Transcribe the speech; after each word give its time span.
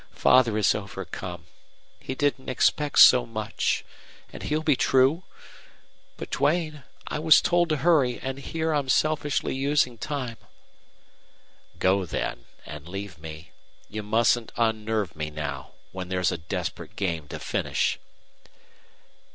Father 0.15 0.57
is 0.57 0.73
overcome. 0.73 1.45
He 1.99 2.15
didn't 2.15 2.49
expect 2.49 2.97
so 2.97 3.23
much. 3.27 3.85
And 4.33 4.41
he'll 4.41 4.63
be 4.63 4.75
true. 4.75 5.25
But, 6.17 6.31
Duane, 6.31 6.81
I 7.05 7.19
was 7.19 7.39
told 7.39 7.69
to 7.69 7.77
hurry, 7.77 8.19
and 8.19 8.39
here 8.39 8.71
I'm 8.73 8.89
selfishly 8.89 9.53
using 9.53 9.99
time." 9.99 10.37
"Go, 11.77 12.07
then 12.07 12.45
and 12.65 12.89
leave 12.89 13.19
me. 13.19 13.51
You 13.89 14.01
mustn't 14.01 14.51
unnerve 14.57 15.15
me 15.15 15.29
now, 15.29 15.73
when 15.91 16.09
there's 16.09 16.31
a 16.31 16.37
desperate 16.39 16.95
game 16.95 17.27
to 17.27 17.37
finish." 17.37 17.99